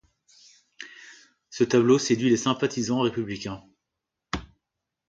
[1.51, 3.63] Ce tableau séduit les sympathisants républicains.